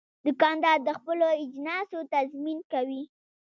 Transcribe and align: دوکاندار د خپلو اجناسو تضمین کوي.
دوکاندار 0.25 0.77
د 0.87 0.89
خپلو 0.97 1.27
اجناسو 1.43 1.97
تضمین 2.13 2.59
کوي. 2.71 3.03